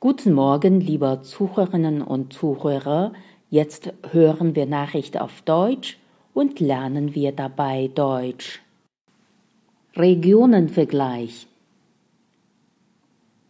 [0.00, 3.12] Guten Morgen, liebe Zuhörerinnen und Zuhörer.
[3.50, 5.98] Jetzt hören wir Nachricht auf Deutsch
[6.32, 8.62] und lernen wir dabei Deutsch.
[9.96, 11.48] Regionenvergleich.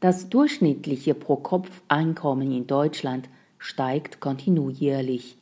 [0.01, 3.29] Das durchschnittliche Pro-Kopf-Einkommen in Deutschland
[3.59, 5.37] steigt kontinuierlich.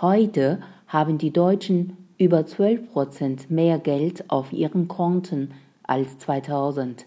[0.00, 5.52] Heute haben die Deutschen über 12 Prozent mehr Geld auf ihren Konten
[5.84, 7.06] als 2000.